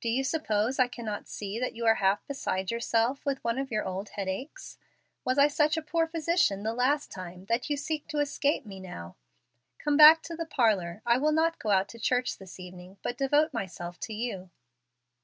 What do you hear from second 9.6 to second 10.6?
Come back to the